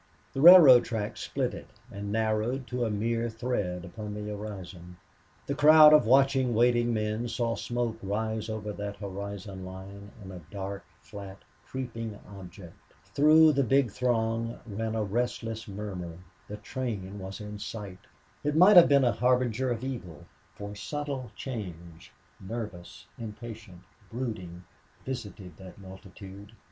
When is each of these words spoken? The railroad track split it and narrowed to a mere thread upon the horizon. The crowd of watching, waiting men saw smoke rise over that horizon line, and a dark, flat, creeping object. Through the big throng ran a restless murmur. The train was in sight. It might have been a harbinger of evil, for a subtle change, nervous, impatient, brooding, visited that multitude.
The 0.33 0.41
railroad 0.41 0.83
track 0.83 1.15
split 1.17 1.53
it 1.53 1.67
and 1.91 2.11
narrowed 2.11 2.65
to 2.69 2.85
a 2.85 2.89
mere 2.89 3.29
thread 3.29 3.85
upon 3.85 4.15
the 4.15 4.23
horizon. 4.35 4.97
The 5.45 5.53
crowd 5.53 5.93
of 5.93 6.07
watching, 6.07 6.55
waiting 6.55 6.91
men 6.91 7.27
saw 7.27 7.53
smoke 7.53 7.99
rise 8.01 8.49
over 8.49 8.73
that 8.73 8.95
horizon 8.97 9.63
line, 9.63 10.09
and 10.19 10.31
a 10.33 10.41
dark, 10.49 10.83
flat, 11.03 11.43
creeping 11.67 12.17
object. 12.35 12.73
Through 13.13 13.51
the 13.53 13.63
big 13.63 13.91
throng 13.91 14.59
ran 14.65 14.95
a 14.95 15.03
restless 15.03 15.67
murmur. 15.67 16.17
The 16.47 16.57
train 16.57 17.19
was 17.19 17.39
in 17.39 17.59
sight. 17.59 17.99
It 18.43 18.55
might 18.55 18.77
have 18.77 18.89
been 18.89 19.05
a 19.05 19.11
harbinger 19.11 19.69
of 19.69 19.83
evil, 19.83 20.25
for 20.55 20.71
a 20.71 20.75
subtle 20.75 21.29
change, 21.35 22.11
nervous, 22.39 23.05
impatient, 23.19 23.83
brooding, 24.09 24.63
visited 25.05 25.57
that 25.57 25.77
multitude. 25.77 26.53